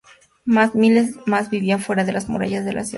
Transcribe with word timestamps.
Miles 0.73 1.15
más 1.27 1.51
vivían 1.51 1.79
fuera 1.79 2.03
de 2.03 2.11
las 2.11 2.27
murallas 2.27 2.65
de 2.65 2.73
la 2.73 2.83
ciudad. 2.85 2.89